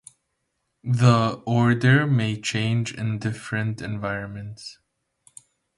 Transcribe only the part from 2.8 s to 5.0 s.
in different environments.